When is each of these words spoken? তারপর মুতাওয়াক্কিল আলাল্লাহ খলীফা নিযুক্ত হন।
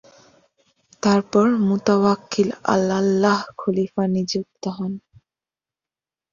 তারপর 1.03 1.45
মুতাওয়াক্কিল 1.67 2.49
আলাল্লাহ 2.73 3.39
খলীফা 3.57 4.03
নিযুক্ত 4.15 4.63
হন। 4.77 4.93